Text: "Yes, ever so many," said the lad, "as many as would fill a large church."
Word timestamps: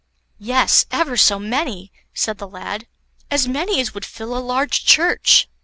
"Yes, 0.39 0.87
ever 0.89 1.15
so 1.15 1.37
many," 1.37 1.91
said 2.11 2.39
the 2.39 2.47
lad, 2.49 2.87
"as 3.29 3.47
many 3.47 3.79
as 3.79 3.93
would 3.93 4.03
fill 4.03 4.35
a 4.35 4.39
large 4.39 4.83
church." 4.83 5.47